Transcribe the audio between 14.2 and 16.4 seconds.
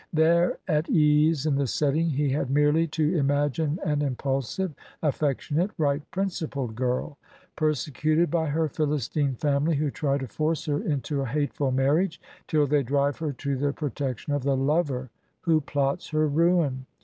of the lover who plots her